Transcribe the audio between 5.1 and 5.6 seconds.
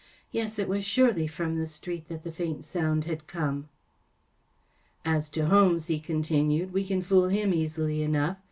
As to